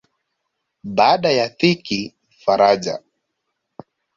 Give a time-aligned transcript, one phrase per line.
[0.83, 3.03] Baada ya dhiki faraja